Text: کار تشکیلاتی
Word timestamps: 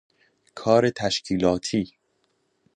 کار 0.55 0.89
تشکیلاتی 0.89 1.93